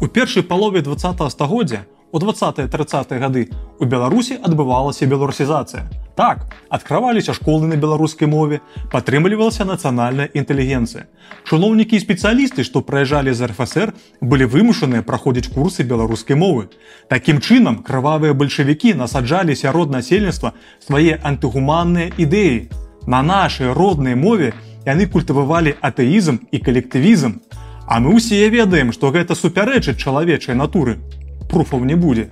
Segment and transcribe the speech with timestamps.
[0.00, 5.84] У першай палове 20 стагоддзя у 20-30 гады у Беларусі адбывалася беларусізацыя.
[6.16, 8.60] Так, адкрываліся школы на беларускай мове,
[8.90, 11.04] падтрымлівалася нацыянальная інтэлігенцыя.
[11.44, 16.72] Чыноўнікі і спецыялісты, што прыязджалі з РФСР, былі вымушаныя праходзіць курсы беларускай мовы.
[17.12, 22.72] Такім чынам крывавыя бальшавікі насаджалі сярод насельніцтва свае антыгуманныя ідэі.
[23.06, 24.52] На нашай роднай мове
[24.88, 27.38] яны культывавалі атэізм і калектывізм.
[27.90, 31.02] А мы ўсе ведаем, што гэта супярэчыць чалавечай натуры.
[31.50, 32.28] Пруфаў не будзе.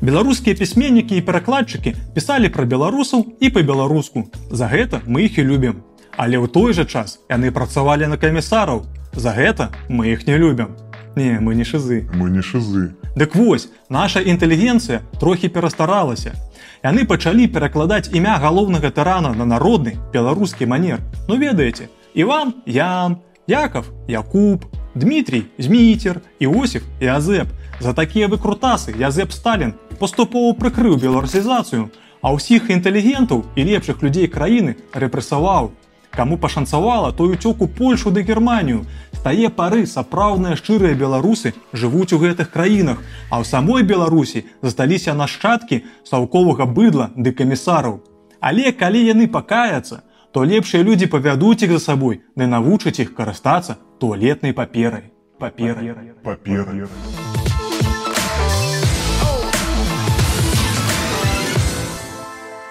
[0.00, 4.24] Беларускія пісьменнікі і перакладчыкі пісалі пра беларусаў і па-беларуску.
[4.48, 5.84] За гэта мы іх і любім.
[6.16, 8.88] Але ў той жа час яны працавалі на камісараў.
[9.12, 10.72] За гэта мы іх не любім.
[11.12, 12.08] Не, мы не шызы.
[12.16, 12.96] Мы не шызы.
[13.12, 16.32] Дык вось, наша інтэлігенцыя трохі перастаралася.
[16.80, 21.04] Яны пачалі перакладаць імя галоўнага тырана на народны беларускі манер.
[21.28, 24.64] Ну ведаеце, Іван, Ян, Яков, Якуб,
[24.95, 27.47] Дмітрий, Змітер, Іосиф і Азеп.
[27.79, 31.89] За такія выкрутасы Язеп Сталін паступова прыкрыў беларусізацыю,
[32.21, 35.71] а ўсіх інтэлігентаў і лепшых людзей краіны рэпрэсаваў.
[36.17, 38.85] Каму пашанцавала, той уцёк у Польшу ды Германію.
[39.13, 42.97] З тае пары сапраўдныя шчырыя беларусы жывуць у гэтых краінах,
[43.29, 48.01] а ў самой Беларусі засталіся нашчадкі саўковага быдла ды камісараў.
[48.41, 50.01] Але калі яны пакаяцца,
[50.31, 55.11] то лепшыя людзі павядуць іх за сабой, ды навучаць іх карыстацца туалетнай паперай.
[55.39, 55.93] Паперай.
[56.23, 56.87] Паперы.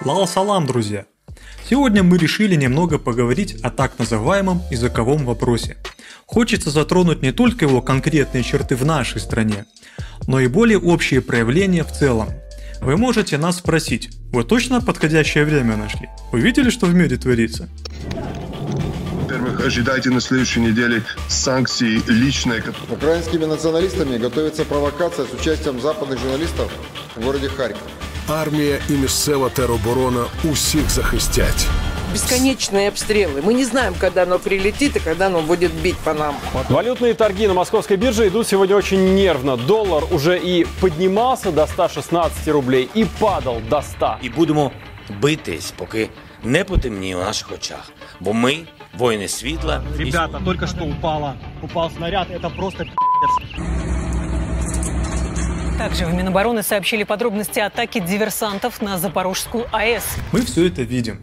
[0.03, 1.05] Лал салам, друзья!
[1.69, 5.77] Сегодня мы решили немного поговорить о так называемом языковом вопросе.
[6.25, 9.65] Хочется затронуть не только его конкретные черты в нашей стране,
[10.27, 12.29] но и более общие проявления в целом.
[12.81, 16.09] Вы можете нас спросить, вы точно подходящее время нашли?
[16.31, 17.69] Вы видели, что в мире творится?
[19.21, 22.63] Во-первых, ожидайте на следующей неделе санкций личные.
[22.89, 26.71] Украинскими националистами готовится провокация с участием западных журналистов
[27.15, 27.81] в городе Харьков.
[28.27, 31.67] Армія і місцева тероборона усіх захистять.
[32.13, 33.41] Бесконечные обстрелы.
[33.41, 36.35] Мы не знаем, когда оно прилетит и когда оно будет бить по нам.
[36.69, 39.57] Валютные торги на московской бирже идут сегодня очень нервно.
[39.57, 44.15] Доллар уже и поднимался до 116 рублей, и падал до 100.
[44.21, 44.71] І будемо
[45.21, 46.09] битись, поки
[46.43, 47.91] не потемніє у наших очах.
[48.19, 48.57] Бо ми
[48.97, 49.83] воїни світла.
[49.99, 52.85] і Ребята, только что упала, упал снаряд, это просто
[55.77, 60.03] Также в Минобороны сообщили подробности атаки диверсантов на Запорожскую АЭС.
[60.31, 61.19] Мы все это видим.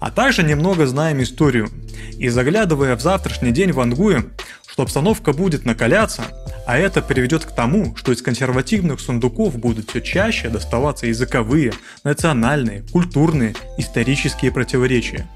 [0.00, 1.70] А также немного знаем историю.
[2.18, 4.32] И заглядывая в завтрашний день вангуем,
[4.66, 6.22] что обстановка будет накаляться,
[6.66, 12.82] а это приведет к тому, что из консервативных сундуков будут все чаще доставаться языковые, национальные,
[12.90, 15.28] культурные, исторические противоречия.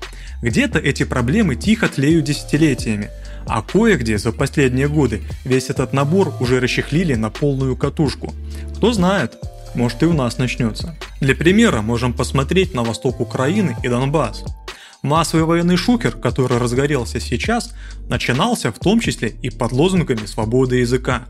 [0.42, 3.10] Где-то эти проблемы тихо тлеют десятилетиями,
[3.46, 8.34] а кое-где за последние годы весь этот набор уже расчехлили на полную катушку.
[8.76, 9.36] Кто знает,
[9.78, 10.96] может и у нас начнется.
[11.20, 14.44] Для примера можем посмотреть на восток Украины и Донбасс.
[15.02, 17.72] Массовый военный шукер, который разгорелся сейчас,
[18.08, 21.26] начинался в том числе и под лозунгами свободы языка.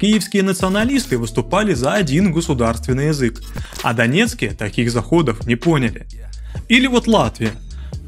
[0.00, 3.42] Киевские националисты выступали за один государственный язык,
[3.82, 6.06] а донецкие таких заходов не поняли.
[6.68, 7.50] Или вот Латвия.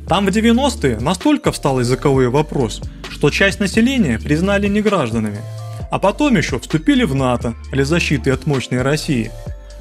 [0.09, 5.41] Там в 90-е настолько встал языковой вопрос, что часть населения признали негражданами,
[5.91, 9.33] а потом еще вступили в НАТО для защиты от мощной России.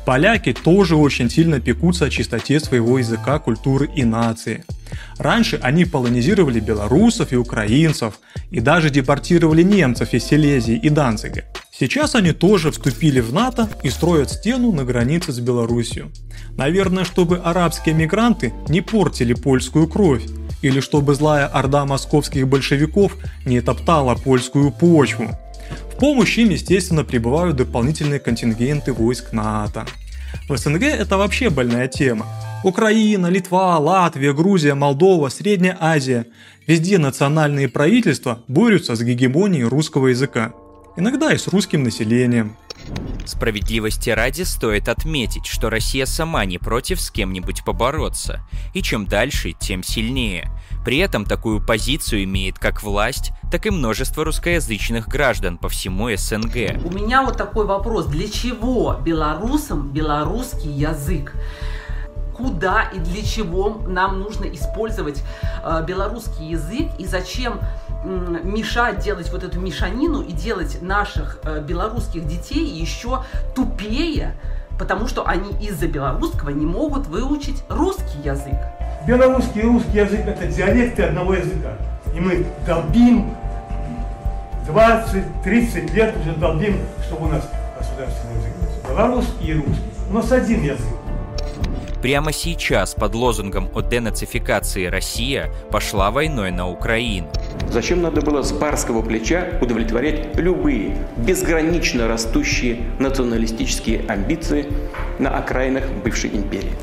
[0.05, 4.63] Поляки тоже очень сильно пекутся о чистоте своего языка, культуры и нации.
[5.17, 8.19] Раньше они полонизировали белорусов и украинцев,
[8.49, 11.43] и даже депортировали немцев из Силезии и Данцига.
[11.71, 16.11] Сейчас они тоже вступили в НАТО и строят стену на границе с Белоруссией.
[16.57, 20.23] Наверное, чтобы арабские мигранты не портили польскую кровь,
[20.61, 25.29] или чтобы злая орда московских большевиков не топтала польскую почву.
[26.01, 29.85] Помощь им, естественно, прибывают дополнительные контингенты войск НАТО.
[30.49, 32.25] В СНГ это вообще больная тема.
[32.63, 36.25] Украина, Литва, Латвия, Грузия, Молдова, Средняя Азия.
[36.65, 40.53] Везде национальные правительства борются с гегемонией русского языка.
[40.97, 42.57] Иногда и с русским населением.
[43.25, 48.41] Справедливости ради стоит отметить, что Россия сама не против с кем-нибудь побороться,
[48.73, 50.51] и чем дальше, тем сильнее.
[50.83, 56.83] При этом такую позицию имеет как власть, так и множество русскоязычных граждан по всему СНГ.
[56.83, 58.07] У меня вот такой вопрос.
[58.07, 61.33] Для чего белорусам белорусский язык?
[62.41, 65.21] Куда и для чего нам нужно использовать
[65.63, 67.59] э, белорусский язык и зачем
[68.03, 73.23] мешать делать вот эту мешанину и делать наших э, белорусских детей еще
[73.53, 74.33] тупее,
[74.79, 78.57] потому что они из-за белорусского не могут выучить русский язык.
[79.05, 81.77] Белорусский и русский язык это диалекты одного языка.
[82.15, 83.35] И мы долбим
[84.67, 87.47] 20-30 лет уже долбим, чтобы у нас
[87.77, 89.91] государственный язык был белорусский и русский.
[90.09, 91.00] У нас один язык.
[92.01, 97.27] Прямо сейчас под лозунгом о денацификации Россия пошла войной на Украину.
[97.69, 104.65] Зачем надо было с барского плеча удовлетворять любые безгранично растущие националистические амбиции
[105.19, 106.73] на окраинах бывшей империи?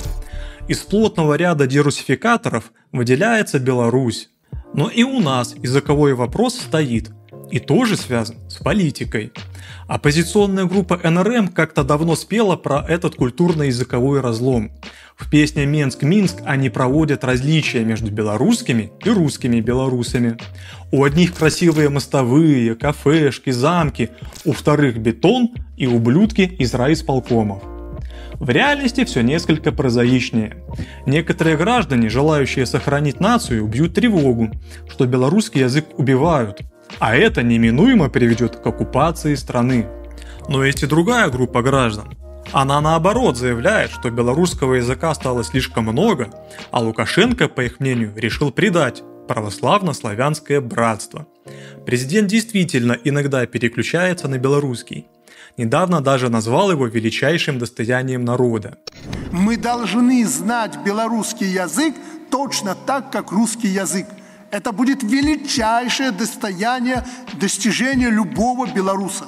[0.69, 4.31] Из плотного ряда дерусификаторов выделяется Беларусь.
[4.73, 7.11] Но и у нас языковой вопрос стоит
[7.51, 9.33] и тоже связан с политикой.
[9.87, 14.71] Оппозиционная группа НРМ как-то давно спела про этот культурно-языковой разлом.
[15.19, 20.39] В песне «Минск-Минск» они проводят различия между белорусскими и русскими белорусами.
[20.93, 24.11] У одних красивые мостовые, кафешки, замки,
[24.45, 27.63] у вторых бетон и ублюдки из райисполкомов.
[28.35, 30.63] В реальности все несколько прозаичнее.
[31.05, 34.53] Некоторые граждане, желающие сохранить нацию, убьют тревогу,
[34.89, 36.61] что белорусский язык убивают,
[37.01, 39.87] а это неминуемо приведет к оккупации страны.
[40.49, 42.15] Но есть и другая группа граждан.
[42.53, 46.31] Она наоборот заявляет, что белорусского языка стало слишком много,
[46.71, 51.27] а Лукашенко, по их мнению, решил предать православно-славянское братство.
[51.85, 55.09] Президент действительно иногда переключается на белорусский.
[55.59, 58.79] Недавно даже назвал его величайшим достоянием народа.
[59.33, 61.95] Мы должны знать белорусский язык
[62.31, 64.07] точно так, как русский язык.
[64.51, 67.05] Это будет величайшее достояние,
[67.35, 69.27] достижение любого белоруса.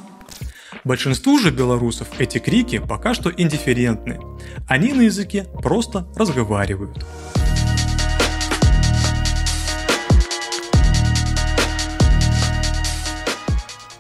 [0.85, 4.19] Большинству же белорусов эти крики пока что индифферентны.
[4.67, 7.05] Они на языке просто разговаривают.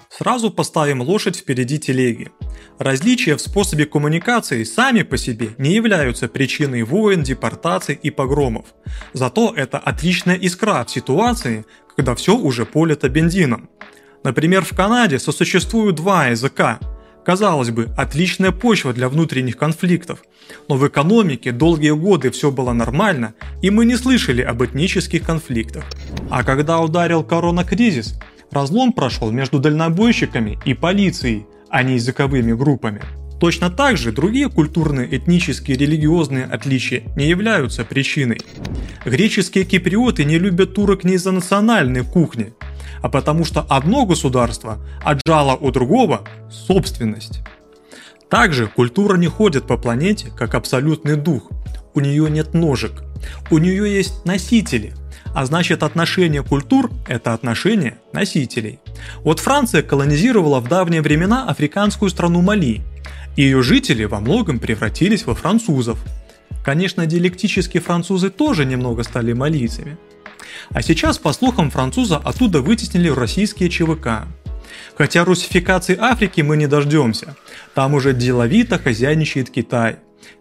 [0.09, 2.31] Сразу поставим лошадь впереди телеги.
[2.79, 8.67] Различия в способе коммуникации сами по себе не являются причиной войн, депортаций и погромов.
[9.12, 13.69] Зато это отличная искра в ситуации, когда все уже полито бензином.
[14.22, 16.78] Например, в Канаде сосуществуют два языка.
[17.25, 20.22] Казалось бы, отличная почва для внутренних конфликтов.
[20.69, 25.84] Но в экономике долгие годы все было нормально, и мы не слышали об этнических конфликтах.
[26.31, 28.19] А когда ударил коронакризис,
[28.50, 33.00] разлом прошел между дальнобойщиками и полицией, а не языковыми группами.
[33.38, 38.38] Точно так же другие культурные, этнические, религиозные отличия не являются причиной.
[39.06, 42.52] Греческие киприоты не любят турок не из-за национальной кухни,
[43.02, 47.41] а потому что одно государство отжало у другого собственность.
[48.29, 51.50] Также культура не ходит по планете как абсолютный дух.
[51.94, 53.02] У нее нет ножек.
[53.50, 54.94] У нее есть носители.
[55.35, 58.81] А значит отношение культур– это отношение носителей.
[59.23, 62.82] Вот Франция колонизировала в давние времена африканскую страну Мали.
[63.37, 65.99] И ее жители во многом превратились во французов.
[66.64, 69.99] Конечно, диалектически французы тоже немного стали малийцами.
[70.68, 74.26] А сейчас, по слухам, француза оттуда вытеснили российские ЧВК.
[74.96, 77.36] Хотя русификации Африки мы не дождемся.
[77.74, 79.96] Там уже деловито хозяйничает Китай.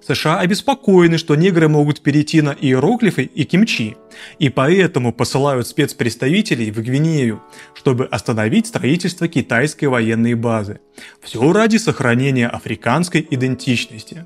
[0.06, 3.96] США обеспокоены, что негры могут перейти на иероглифы и кимчи,
[4.38, 7.42] и поэтому посылают спецпредставителей в Гвинею,
[7.74, 10.80] чтобы остановить строительство китайской военной базы.
[11.22, 14.26] Все ради сохранения африканской идентичности.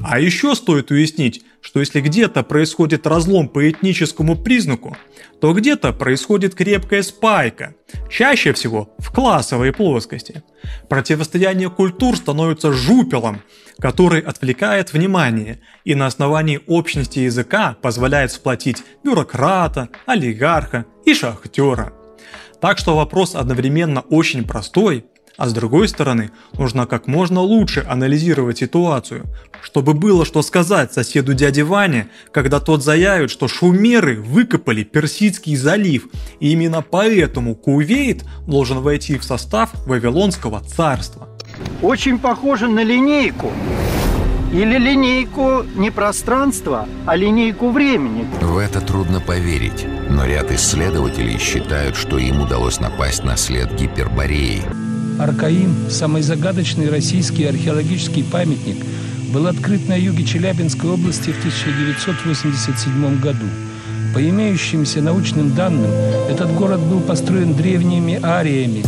[0.00, 4.96] А еще стоит уяснить, что если где-то происходит разлом по этническому признаку,
[5.40, 7.74] то где-то происходит крепкая спайка,
[8.10, 10.42] чаще всего в классовой плоскости.
[10.88, 13.42] Противостояние культур становится жупелом,
[13.80, 21.92] который отвлекает внимание и на основании общности языка позволяет сплотить бюрократа, олигарха и шахтера.
[22.60, 25.04] Так что вопрос одновременно очень простой
[25.38, 29.24] а с другой стороны, нужно как можно лучше анализировать ситуацию,
[29.62, 36.08] чтобы было что сказать соседу дяде Ване, когда тот заявит, что шумеры выкопали Персидский залив,
[36.40, 41.28] и именно поэтому Кувейт должен войти в состав Вавилонского царства.
[41.82, 43.52] Очень похоже на линейку.
[44.52, 48.26] Или линейку не пространства, а линейку времени.
[48.40, 54.87] В это трудно поверить, но ряд исследователей считают, что им удалось напасть на след Гипербореи.
[55.18, 58.76] Аркаим, самый загадочный российский археологический памятник,
[59.32, 63.46] был открыт на юге Челябинской области в 1987 году.
[64.14, 65.90] По имеющимся научным данным,
[66.30, 68.84] этот город был построен древними ариями.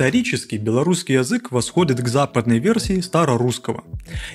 [0.00, 3.84] Исторически белорусский язык восходит к западной версии старорусского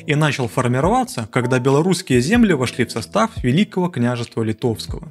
[0.05, 5.10] и начал формироваться, когда белорусские земли вошли в состав Великого княжества Литовского.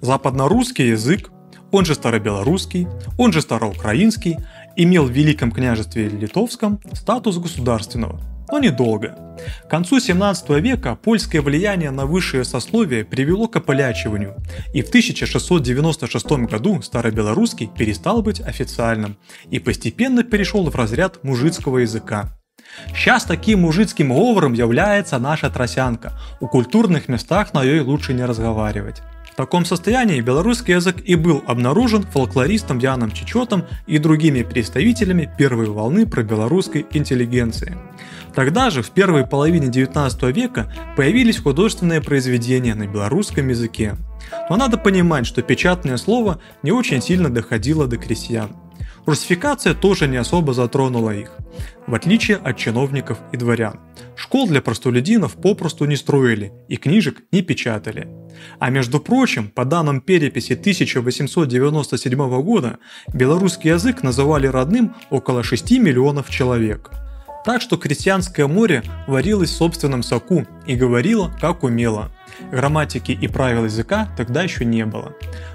[0.00, 1.30] Западнорусский язык,
[1.70, 4.38] он же старобелорусский, он же староукраинский,
[4.74, 8.31] имел в Великом княжестве Литовском статус государственного.
[8.52, 9.16] Но недолго.
[9.64, 14.36] К концу 17 века польское влияние на высшее сословие привело к ополячиванию,
[14.74, 19.16] и в 1696 году старобелорусский перестал быть официальным
[19.50, 22.38] и постепенно перешел в разряд мужицкого языка.
[22.94, 26.12] Сейчас таким мужицким говором является наша тросянка.
[26.40, 29.02] У культурных местах на ее лучше не разговаривать.
[29.32, 35.66] В таком состоянии белорусский язык и был обнаружен фолклористом Яном Чечетом и другими представителями первой
[35.66, 37.78] волны пробелорусской интеллигенции.
[38.34, 43.96] Тогда же, в первой половине 19 века, появились художественные произведения на белорусском языке.
[44.50, 48.50] Но надо понимать, что печатное слово не очень сильно доходило до крестьян.
[49.06, 51.32] Русификация тоже не особо затронула их,
[51.86, 53.80] в отличие от чиновников и дворян.
[54.16, 58.08] Школ для простолюдинов попросту не строили и книжек не печатали.
[58.58, 62.78] А между прочим, по данным переписи 1897 года,
[63.12, 66.90] белорусский язык называли родным около 6 миллионов человек.
[67.44, 72.10] Так что крестьянское море варилось в собственном соку и говорило, как умело.
[72.50, 75.14] Грамматики и правил языка тогда еще не было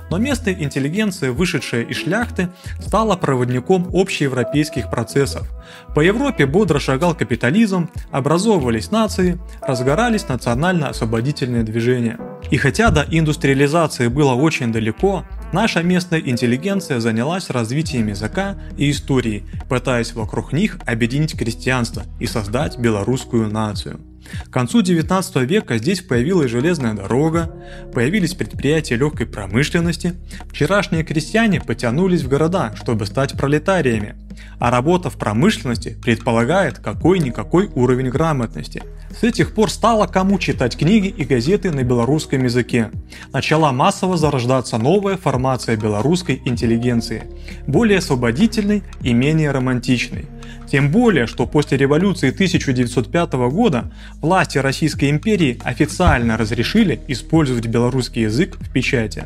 [0.10, 5.48] но местная интеллигенция, вышедшая из шляхты, стала проводником общеевропейских процессов.
[5.94, 12.18] По Европе бодро шагал капитализм, образовывались нации, разгорались национально-освободительные движения.
[12.52, 19.44] И хотя до индустриализации было очень далеко, наша местная интеллигенция занялась развитием языка и истории,
[19.70, 24.00] пытаясь вокруг них объединить крестьянство и создать белорусскую нацию.
[24.46, 27.56] К концу 19 века здесь появилась железная дорога,
[27.94, 30.16] появились предприятия легкой промышленности,
[30.50, 34.16] вчерашние крестьяне потянулись в города, чтобы стать пролетариями,
[34.60, 38.84] а работа в промышленности предполагает какой-никакой уровень грамотности.
[39.10, 42.92] С этих пор стало кому читать книги и газеты на белорусском языке.
[43.32, 47.24] Начала массово зарождаться новая формация белорусской интеллигенции,
[47.66, 50.26] более освободительной и менее романтичной.
[50.70, 58.58] Тем более, что после революции 1905 года власти Российской империи официально разрешили использовать белорусский язык
[58.60, 59.26] в печати.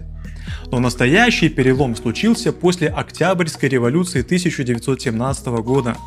[0.72, 5.98] Но настоящий перелом случился после Октябрьской революции 1917 года.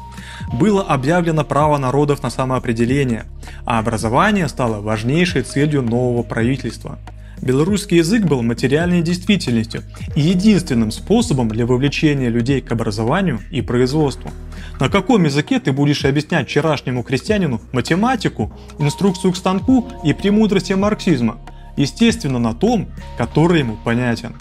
[0.52, 3.24] Было объявлено право народов на самоопределение,
[3.64, 6.98] а образование стало важнейшей целью нового правительства.
[7.44, 9.82] Белорусский язык был материальной действительностью
[10.16, 14.30] и единственным способом для вовлечения людей к образованию и производству.
[14.80, 21.36] На каком языке ты будешь объяснять вчерашнему крестьянину математику, инструкцию к станку и премудрости марксизма?
[21.76, 24.36] Естественно, на том, который ему понятен.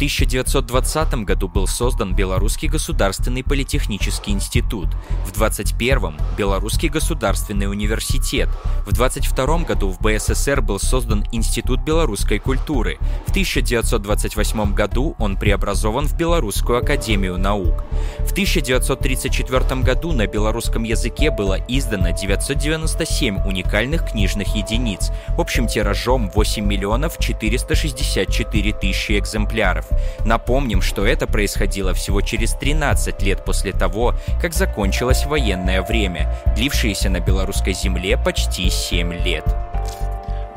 [0.00, 4.88] 1920 году был создан Белорусский государственный политехнический институт,
[5.26, 8.48] в 21 Белорусский государственный университет,
[8.86, 16.08] в 22 году в БССР был создан Институт белорусской культуры, в 1928 году он преобразован
[16.08, 17.84] в Белорусскую академию наук.
[18.20, 26.64] В 1934 году на белорусском языке было издано 997 уникальных книжных единиц, общим тиражом 8
[26.64, 29.89] миллионов 464 тысячи экземпляров.
[30.24, 37.10] Напомним, что это происходило всего через 13 лет после того, как закончилось военное время, длившееся
[37.10, 39.44] на белорусской земле почти 7 лет.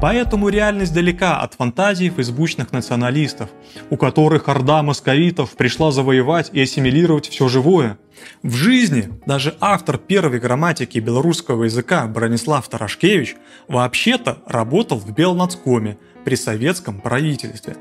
[0.03, 3.49] Поэтому реальность далека от фантазий фейсбучных националистов,
[3.89, 7.97] у которых орда московитов пришла завоевать и ассимилировать все живое.
[8.41, 13.37] В жизни даже автор первой грамматики белорусского языка Бронислав Тарашкевич
[13.69, 17.75] вообще-то работал в Белнацкоме при советском правительстве.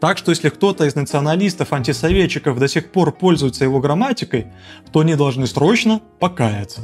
[0.00, 4.46] Так что если кто-то из националистов-антисоветчиков до сих пор пользуется его грамматикой,
[4.92, 6.82] то они должны срочно покаяться.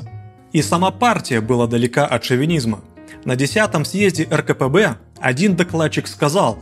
[0.52, 2.80] И сама партия была далека от шовинизма–
[3.24, 6.58] на 10 съезде РКПБ один докладчик сказал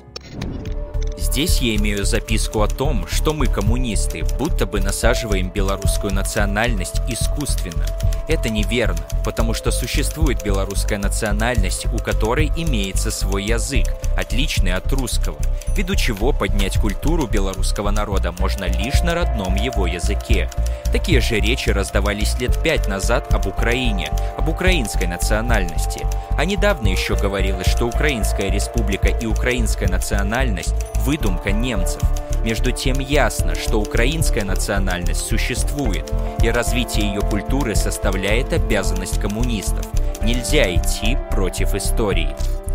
[1.21, 7.85] Здесь я имею записку о том, что мы, коммунисты, будто бы насаживаем белорусскую национальность искусственно.
[8.27, 13.87] Это неверно, потому что существует белорусская национальность, у которой имеется свой язык,
[14.17, 15.37] отличный от русского,
[15.77, 20.49] ввиду чего поднять культуру белорусского народа можно лишь на родном его языке.
[20.93, 26.07] Такие же речи раздавались лет пять назад об Украине, об украинской национальности.
[26.39, 30.75] А недавно еще говорилось, что Украинская республика и украинская национальность–
[31.11, 32.01] выдумка немцев.
[32.45, 36.09] Между тем ясно, что украинская национальность существует,
[36.41, 39.85] и развитие ее культуры составляет обязанность коммунистов.
[40.23, 42.29] Нельзя идти против истории.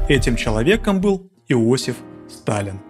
[0.10, 1.96] Этим человеком был Иосиф
[2.30, 2.82] Сталин.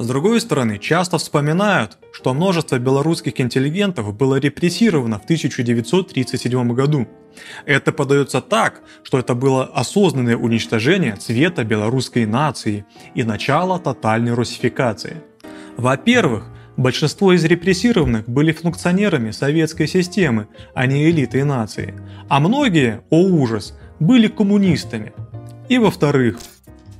[0.00, 7.08] С другой стороны, часто вспоминают, что множество белорусских интеллигентов было репрессировано в 1937 году.
[7.66, 12.86] Это подается так, что это было осознанное уничтожение цвета белорусской нации
[13.16, 15.16] и начало тотальной русификации.
[15.76, 16.44] Во-первых,
[16.76, 21.92] Большинство из репрессированных были функционерами советской системы, а не элитой нации.
[22.28, 25.12] А многие, о ужас, были коммунистами.
[25.68, 26.38] И во-вторых,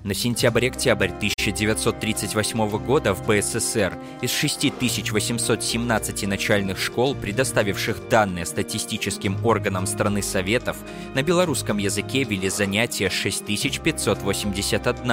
[0.04, 10.22] на сентябрь-октябрь 1938 года в БССР из 6817 начальных школ, предоставивших данные статистическим органам страны
[10.22, 10.78] Советов,
[11.14, 15.12] на белорусском языке вели занятия 6581,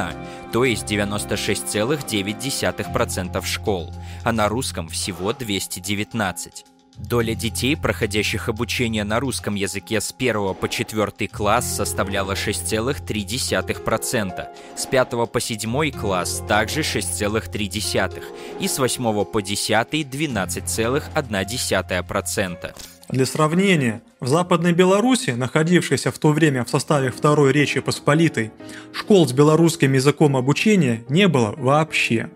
[0.52, 6.75] то есть 96,9% школ, а на русском всего 219.
[6.98, 14.48] Доля детей, проходящих обучение на русском языке с 1 по 4 класс, составляла 6,3%,
[14.78, 18.24] с 5 по 7 класс также 6,3%,
[18.60, 22.76] и с 8 по 10 12,1%.
[23.10, 28.52] Для сравнения, в Западной Беларуси, находившейся в то время в составе Второй Речи Посполитой,
[28.94, 32.30] школ с белорусским языком обучения не было вообще.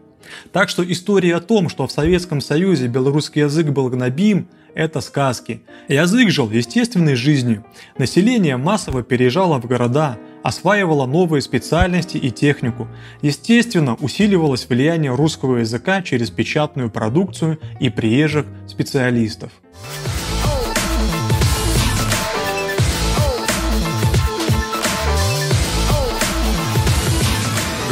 [0.52, 5.62] Так что история о том, что в Советском Союзе белорусский язык был гнобим, это сказки.
[5.88, 7.66] Язык жил естественной жизнью.
[7.98, 12.88] Население массово переезжало в города, осваивало новые специальности и технику.
[13.22, 19.52] Естественно, усиливалось влияние русского языка через печатную продукцию и приезжих специалистов.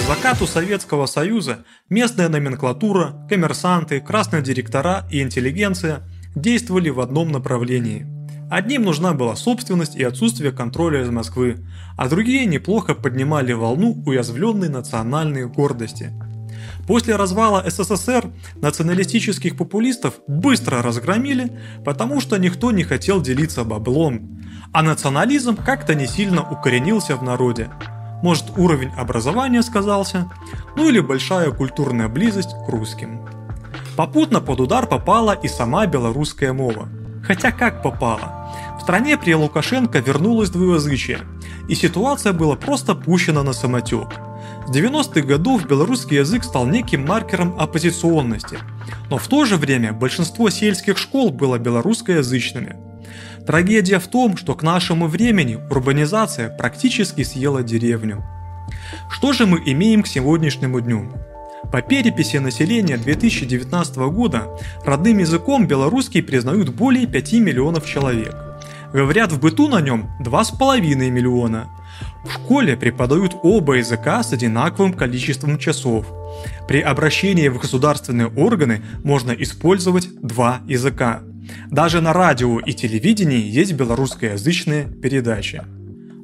[0.08, 8.08] Закату Советского Союза местная номенклатура, коммерсанты, красные директора и интеллигенция действовали в одном направлении.
[8.50, 11.58] Одним нужна была собственность и отсутствие контроля из Москвы,
[11.98, 16.14] а другие неплохо поднимали волну уязвленной национальной гордости.
[16.88, 24.84] После развала СССР националистических популистов быстро разгромили, потому что никто не хотел делиться баблом, а
[24.84, 27.70] национализм как-то не сильно укоренился в народе.
[28.24, 30.30] Может уровень образования сказался,
[30.76, 33.22] ну или большая культурная близость к русским.
[33.96, 36.88] Попутно под удар попала и сама белорусская мова.
[37.24, 38.52] Хотя как попала?
[38.80, 41.20] В стране при Лукашенко вернулось двуязычие,
[41.68, 44.08] и ситуация была просто пущена на самотек.
[44.66, 48.58] С 90-х годов белорусский язык стал неким маркером оппозиционности,
[49.10, 52.78] но в то же время большинство сельских школ было белорусскоязычными–
[53.48, 58.26] Трагедия в том, что к нашему времени урбанизация практически съела деревню.
[59.10, 61.14] Что же мы имеем к сегодняшнему дню?
[61.72, 64.50] По переписи населения 2019 года
[64.86, 68.36] родным языком белорусский признают более 5 миллионов человек.
[68.92, 71.70] Говорят в быту на нем 2,5 миллиона.
[72.26, 76.06] В школе преподают оба языка с одинаковым количеством часов.
[76.68, 81.22] При обращении в государственные органы можно использовать два языка.
[81.70, 85.64] Даже на радио и телевидении есть белорусскоязычные передачи.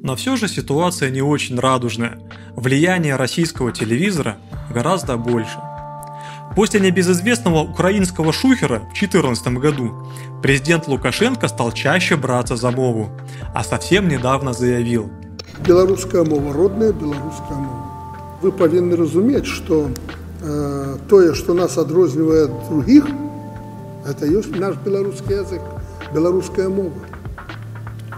[0.01, 2.19] Но все же ситуация не очень радужная.
[2.55, 4.37] Влияние российского телевизора
[4.73, 5.57] гораздо больше.
[6.55, 10.07] После небезызвестного украинского шухера в 2014 году
[10.41, 13.09] президент Лукашенко стал чаще браться за мову,
[13.55, 15.09] а совсем недавно заявил.
[15.65, 17.87] Белорусская мова, родная белорусская мова.
[18.41, 19.89] Вы повинны разуметь, что
[20.41, 23.07] э, то, что нас отрознивает от других–
[24.05, 25.61] это есть наш белорусский язык,
[26.13, 26.91] белорусская мова.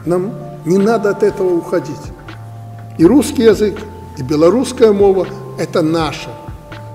[0.05, 0.33] Нам
[0.65, 1.95] не надо от этого уходить.
[2.97, 3.77] И русский язык,
[4.17, 5.27] и белорусская мова–
[5.59, 6.29] это наше.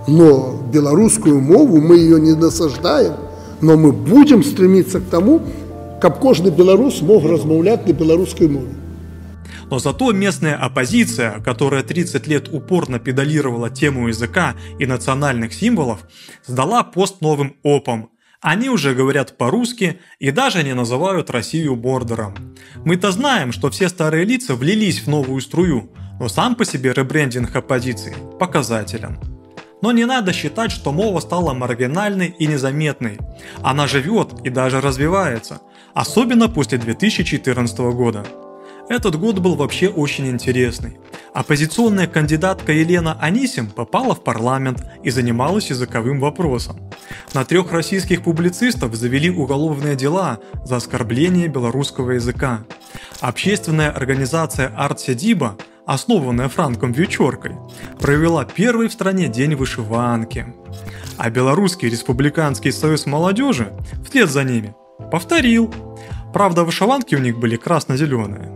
[0.08, 3.14] Но белорусскую мову мы ее не насаждаем,
[3.60, 5.40] но мы будем стремиться к тому,
[6.00, 8.74] как каждый белорус мог размовлять на белорусской мове.
[9.70, 16.00] Но зато местная оппозиция, которая 30 лет упорно педалировала тему языка и национальных символов,
[16.44, 22.34] сдала пост новым опом– они уже говорят по-русски и даже не называют Россию бордером.
[22.84, 27.54] Мы-то знаем, что все старые лица влились в новую струю, но сам по себе ребрендинг
[27.54, 29.18] оппозиции показателен.
[29.82, 33.18] Но не надо считать, что мова стала маргинальной и незаметной.
[33.62, 35.60] Она живет и даже развивается,
[35.94, 38.24] особенно после 2014 года.
[38.88, 40.98] Этот год был вообще очень интересный.
[41.32, 46.90] Оппозиционная кандидатка Елена Анисим попала в парламент и занималась языковым вопросом.
[47.34, 52.64] На трех российских публицистов завели уголовные дела за оскорбление белорусского языка.
[53.20, 57.52] Общественная организация Артседиба, основанная Франком Вьючеркой,
[58.00, 60.46] провела первый в стране день вышиванки.
[61.16, 63.72] А Белорусский республиканский союз молодежи
[64.04, 64.74] вслед за ними
[65.12, 65.72] повторил.
[66.32, 68.50] Правда, вышиванки у них были красно-зеленые.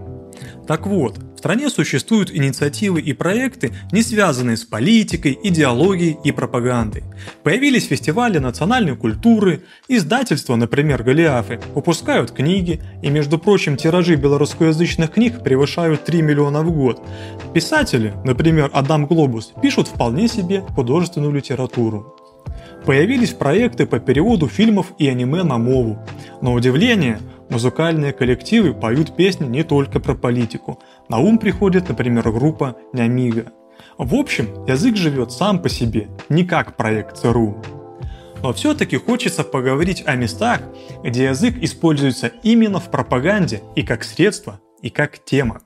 [0.66, 7.04] Так вот, стране существуют инициативы и проекты, не связанные с политикой, идеологией и пропагандой.
[7.42, 15.42] Появились фестивали национальной культуры, издательства, например, Голиафы, выпускают книги, и, между прочим, тиражи белорусскоязычных книг
[15.44, 17.02] превышают 3 миллиона в год.
[17.52, 22.16] Писатели, например, Адам Глобус, пишут вполне себе художественную литературу.
[22.86, 25.98] Появились проекты по переводу фильмов и аниме на мову.
[26.40, 30.80] На удивление, музыкальные коллективы поют песни не только про политику.
[31.08, 33.52] На ум приходит, например, группа Нямига.
[33.98, 37.62] В общем, язык живет сам по себе, не как проект ЦРУ.
[38.42, 40.60] Но все-таки хочется поговорить о местах,
[41.02, 45.62] где язык используется именно в пропаганде и как средство, и как тема.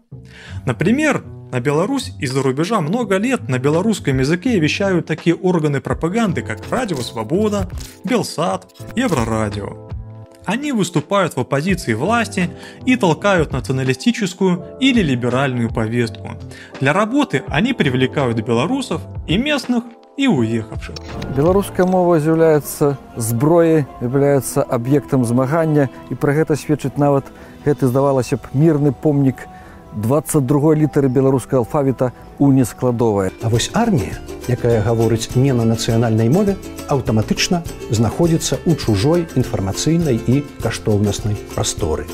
[0.64, 6.60] Например, на Беларусь из-за рубежа много лет на белорусском языке вещают такие органы пропаганды, как
[6.70, 7.70] Радио Свобода,
[8.04, 9.87] Белсат, Еврорадио
[10.47, 12.49] Они выступают в оппозиции власти
[12.85, 16.31] и толкают националистическую или либеральную повестку.
[16.79, 19.83] Для работы они привлекают белорусов и местных,
[20.17, 20.95] и уехавших.
[21.35, 27.25] Беларуская мова з'яўляецца зброяй, является аб'ектам змагання і пра гэта сведчыць нават
[27.65, 29.49] гэты здавалася б мірны помнік
[29.96, 33.30] 22 літары беларускага алфавіта у нескладовая.
[33.42, 36.56] А вось армія, якая гаворыць не на нацыянальнай мове,
[36.88, 42.06] аўтаматычна знаходзіцца ў чужой інфармацыйнай і каштоўнаснай прасторы.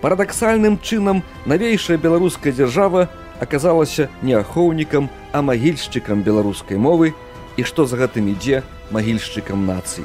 [0.00, 3.08] Парадаксальным чынам навейшая беларуская дзяржава
[3.40, 7.12] аказалася не ахоўнікам, а магільшчыкам беларускай мовы
[7.56, 10.04] і што за гэтым ідзе магільшчыкам нацыі.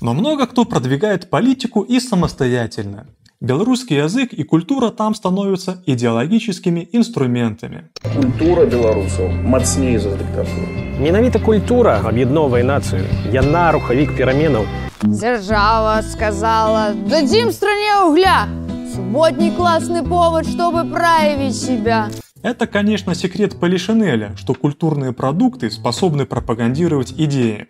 [0.00, 3.06] Но много кто продвигает политику и самостоятельно.
[3.41, 7.89] Белорусский язык и культура там становятся идеологическими инструментами.
[8.15, 10.67] Культура белорусов мацней за диктатуру.
[10.99, 13.03] Менавіта культура аб'ядноўвае нацыю.
[13.31, 14.65] Яна рухавік пераменаў.
[15.03, 18.47] Держава сказала, дадим стране угля.
[18.95, 22.09] Субботний классный повод, чтобы проявить себя.
[22.41, 27.67] Это, конечно, секрет Полишинеля, что культурные продукты способны пропагандировать идеи.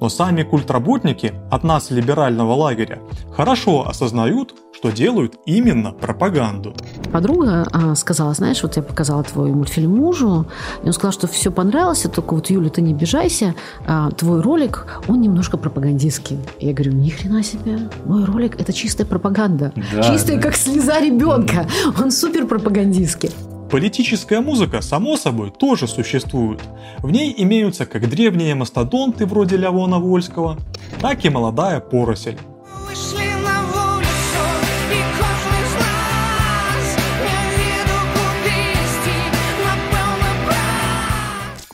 [0.00, 3.00] Но сами культработники от нас либерального лагеря
[3.36, 6.74] хорошо осознают, что делают именно пропаганду.
[7.12, 10.46] Подруга а, сказала, знаешь, вот я показала твой мультфильм мужу,
[10.82, 13.54] и он сказал, что все понравилось, только вот, Юля, ты не обижайся,
[13.86, 16.38] а, твой ролик, он немножко пропагандистский.
[16.60, 19.72] Я говорю, ни хрена себе, мой ролик это чистая пропаганда.
[19.92, 20.42] Да, чистая, да.
[20.42, 21.66] как слеза ребенка.
[22.02, 23.30] Он супер пропагандистский.
[23.70, 26.60] Политическая музыка, само собой, тоже существует.
[26.98, 30.58] В ней имеются как древние мастодонты вроде Лявона Вольского,
[31.00, 32.36] так и молодая поросель.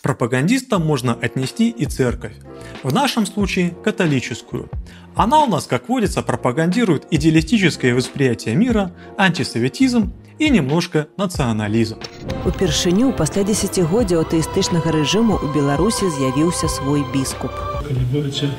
[0.02, 2.34] Пропагандистам можно отнести и церковь.
[2.82, 4.70] В нашем случае католическую.
[5.16, 12.01] Она у нас, как водится, пропагандирует идеалистическое восприятие мира, антисоветизм і немножко нацыяналізм.
[12.49, 17.53] Упершыню пасля дзесяцігоддзя атэістычнага рэжыму ў Беларусі з'явіўся свой біскуп.
[17.85, 18.49] Калі будете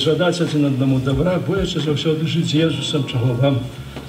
[0.00, 3.60] жадаць адзін аднаму добра, будете заўсёды жыць Езусам, чаго вам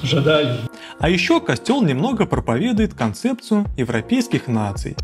[0.04, 0.56] жадаю.
[1.00, 4.96] А еще костел немного проповедует концепцию европейских наций.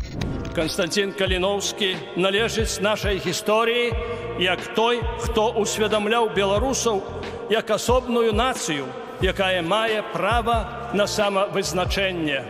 [0.54, 3.92] Константин Калиновский належит нашей истории,
[4.40, 7.02] як той, хто усведомлял белорусов,
[7.50, 12.44] як особную нацию – якая мае право на самовызначение.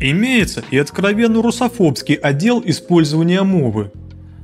[0.00, 3.92] Имеется и откровенно русофобский отдел использования мовы.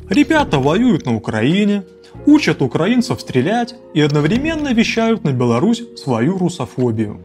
[0.08, 1.84] Ребята воюют на Украине,
[2.26, 7.24] учат украинцев стрелять и одновременно вещают на Беларусь свою русофобию.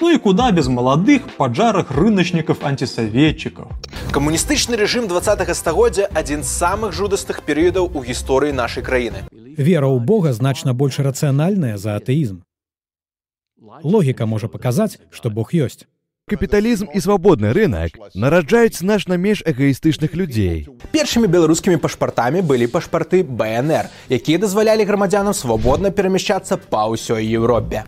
[0.00, 3.68] Ну и куда без молодых, поджарых рыночников-антисоветчиков.
[4.12, 9.24] Камуністычны рэжым 20 стагоддзя адзін з самых жудасных перыядаў у гісторыі нашай краіны.
[9.32, 12.44] Вера ў Бога значна больш рацыянальная за атэізм.
[13.82, 15.86] Логіка можа паказаць, што Бог ёсць.
[16.28, 20.66] Капіталізм і свабодны рынок нараджаюць значна менш эгоістычных людзей.
[20.90, 27.86] Першымі беларускімі пашпартамі былі пашпарты БНР, якія дазвалялі грамадзянам свабодна перамяшчацца па ўсёй Еўропе.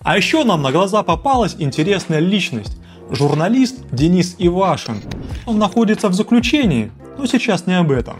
[0.00, 2.80] А еще нам на глаза попалась интересная личность.
[3.10, 5.02] Журналист Денис Ивашин.
[5.46, 8.16] Он находится в заключении, но сейчас не об этом.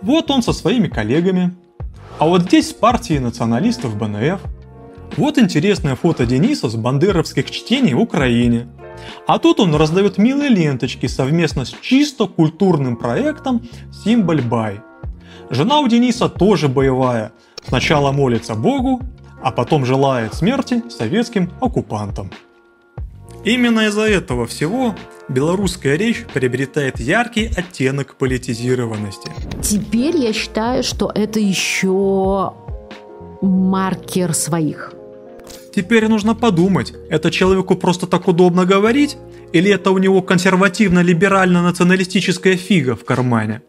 [0.00, 1.54] Вот он со своими коллегами.
[2.18, 4.53] А вот здесь с партией националистов БНФ –
[5.17, 8.67] вот интересное фото Дениса с бандеровских чтений в Украине.
[9.27, 13.61] А тут он раздает милые ленточки совместно с чисто культурным проектом
[14.03, 14.81] Симболь Бай.
[15.49, 17.31] Жена у Дениса тоже боевая.
[17.67, 19.01] Сначала молится Богу,
[19.41, 22.31] а потом желает смерти советским оккупантам.
[23.43, 24.95] Именно из-за этого всего
[25.29, 29.31] белорусская речь приобретает яркий оттенок политизированности.
[29.61, 32.53] Теперь я считаю, что это еще
[33.45, 34.93] маркер своих.
[35.75, 39.17] Теперь нужно подумать, это человеку просто так удобно говорить,
[39.53, 43.61] или это у него консервативно-либерально-националистическая фига в кармане?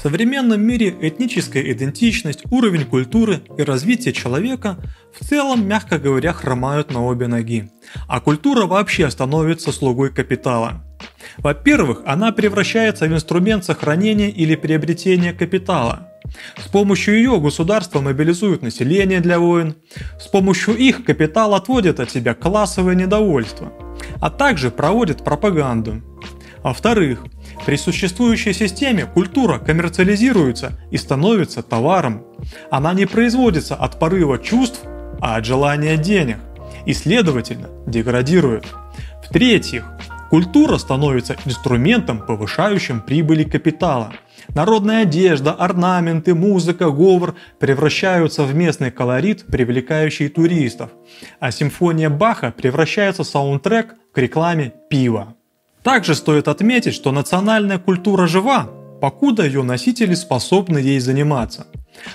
[0.00, 4.78] В современном мире этническая идентичность, уровень культуры и развитие человека
[5.12, 7.70] в целом, мягко говоря, хромают на обе ноги,
[8.08, 10.82] а культура вообще становится слугой капитала.
[11.36, 16.08] Во-первых, она превращается в инструмент сохранения или приобретения капитала.
[16.56, 19.74] С помощью ее государство мобилизует население для войн,
[20.18, 23.70] с помощью их капитал отводит от себя классовое недовольство,
[24.18, 26.02] а также проводит пропаганду.
[26.62, 27.24] Во-вторых,
[27.64, 32.24] при существующей системе культура коммерциализируется и становится товаром.
[32.70, 34.80] Она не производится от порыва чувств,
[35.20, 36.38] а от желания денег
[36.86, 38.66] и, следовательно, деградирует.
[39.24, 39.84] В-третьих,
[40.30, 44.12] культура становится инструментом, повышающим прибыли капитала.
[44.54, 50.90] Народная одежда, орнаменты, музыка, говор превращаются в местный колорит, привлекающий туристов,
[51.38, 55.36] а симфония Баха превращается в саундтрек к рекламе пива.
[55.82, 58.68] Также стоит отметить, что национальная культура жива,
[59.00, 61.66] покуда ее носители способны ей заниматься.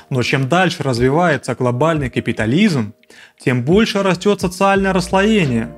[0.10, 2.94] Но чем дальше развивается глобальный капитализм,
[3.40, 5.76] тем больше растет социальное расслоение.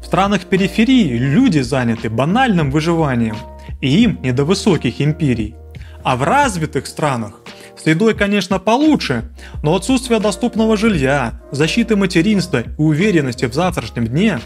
[0.00, 3.36] В странах периферии люди заняты банальным выживанием,
[3.80, 5.54] и им не до высоких империй.
[6.02, 7.40] А в развитых странах
[7.82, 9.30] Следой, конечно, получше,
[9.62, 14.38] но отсутствие доступного жилья, защиты материнства и уверенности в завтрашнем дне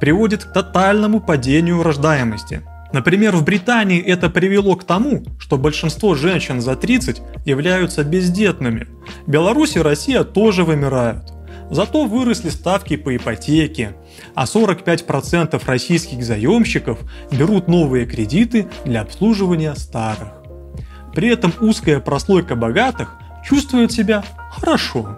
[0.00, 2.60] приводит к тотальному падению рождаемости.
[2.92, 8.86] Например, в Британии это привело к тому, что большинство женщин за 30 являются бездетными.
[9.26, 11.32] Беларусь и Россия тоже вымирают.
[11.70, 13.96] Зато выросли ставки по ипотеке,
[14.34, 16.98] а 45% российских заемщиков
[17.32, 20.43] берут новые кредиты для обслуживания старых.
[21.14, 25.16] При этом узкая прослойка богатых чувствует себя хорошо.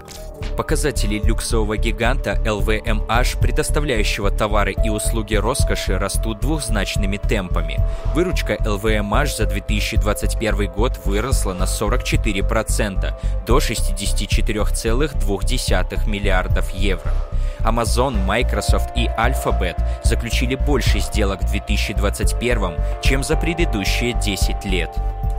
[0.57, 7.79] Показатели люксового гиганта LVMH, предоставляющего товары и услуги роскоши, растут двухзначными темпами.
[8.15, 13.13] Выручка LVMH за 2021 год выросла на 44%
[13.47, 17.13] до 64,2 миллиардов евро.
[17.61, 24.89] Amazon, Microsoft и Alphabet заключили больше сделок в 2021, чем за предыдущие 10 лет.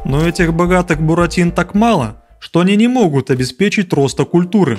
[0.06, 4.78] Но этих богатых буратин так мало, что они не могут обеспечить роста культуры.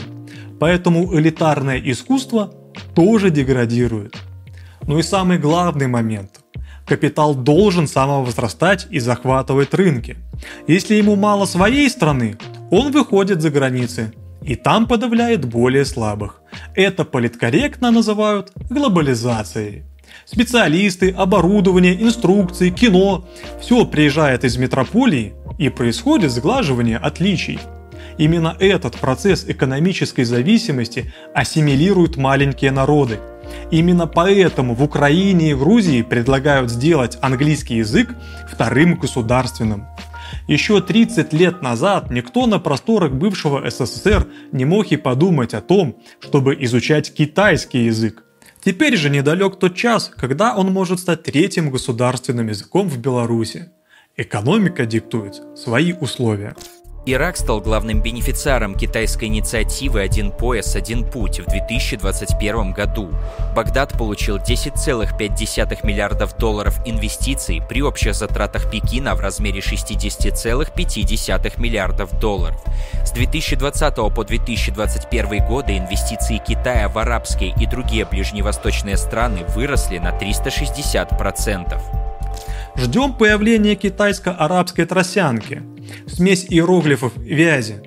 [0.60, 2.52] Поэтому элитарное искусство
[2.94, 4.16] тоже деградирует.
[4.86, 6.40] Ну и самый главный момент.
[6.86, 10.16] Капитал должен самовозрастать и захватывать рынки.
[10.66, 12.38] Если ему мало своей страны,
[12.70, 16.40] он выходит за границы и там подавляет более слабых.
[16.74, 19.84] Это политкорректно называют глобализацией.
[20.24, 23.28] Специалисты, оборудование, инструкции, кино–
[23.60, 27.58] все приезжает из метрополии и происходит сглаживание отличий.
[28.18, 33.20] Именно этот процесс экономической зависимости ассимилирует маленькие народы.
[33.70, 38.14] Именно поэтому в Украине и Грузии предлагают сделать английский язык
[38.50, 39.86] вторым государственным.
[40.46, 45.96] Еще 30 лет назад никто на просторах бывшего СССР не мог и подумать о том,
[46.20, 48.24] чтобы изучать китайский язык.
[48.60, 53.70] Теперь же недалек тот час, когда он может стать третьим государственным языком в Беларуси.
[54.16, 56.56] Экономика диктует свои условия.
[57.10, 63.08] Ирак стал главным бенефициаром китайской инициативы «Один пояс, один путь» в 2021 году.
[63.56, 72.62] Багдад получил 10,5 миллиардов долларов инвестиций при общих затратах Пекина в размере 60,5 миллиардов долларов.
[73.06, 80.10] С 2020 по 2021 годы инвестиции Китая в арабские и другие ближневосточные страны выросли на
[80.10, 81.80] 360%.
[82.76, 85.62] Ждем появления китайско-арабской тросянки.
[86.06, 87.82] Смесь иероглифов и вязи.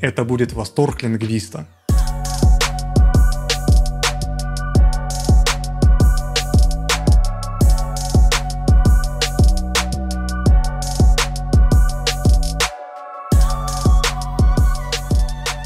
[0.00, 1.66] Это будет восторг лингвиста.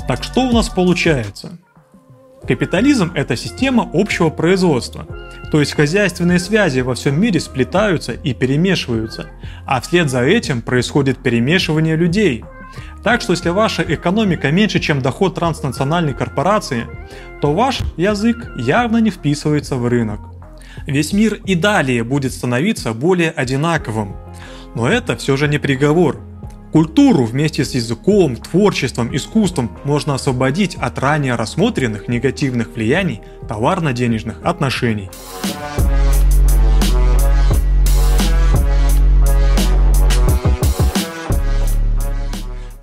[0.06, 1.58] Так что у нас получается?
[2.46, 5.04] Капитализм– это система общего производства,
[5.50, 9.26] то есть хозяйственные связи во всем мире сплетаются и перемешиваются,
[9.66, 12.44] а вслед за этим происходит перемешивание людей.
[13.04, 16.86] Так что если ваша экономика меньше, чем доход транснациональной корпорации,
[17.40, 20.20] то ваш язык явно не вписывается в рынок.
[20.86, 24.16] Весь мир и далее будет становиться более одинаковым.
[24.74, 26.20] Но это все же не приговор.
[26.72, 35.08] Культуру вместе с языком, творчеством, искусством можно освободить от ранее рассмотренных негативных влияний товарно-денежных отношений.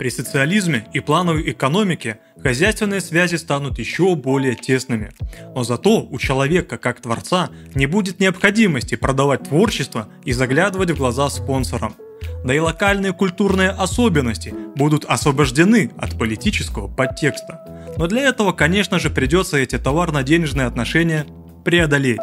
[0.04, 5.12] При социализме и плановой экономике хозяйственные связи станут еще более тесными.
[5.56, 11.30] Но зато у человека как творца не будет необходимости продавать творчество и заглядывать в глаза
[11.30, 11.96] спонсорам.
[12.44, 17.96] Да и локальные культурные особенности будут освобождены от политического подтекста.
[17.98, 21.26] Но для этого, конечно же, придется эти товарно-денежные отношения
[21.64, 22.22] преодолеть.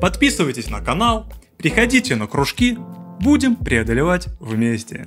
[0.00, 1.26] Подписывайтесь на канал,
[1.56, 2.78] приходите на кружки,
[3.20, 5.06] будем преодолевать вместе.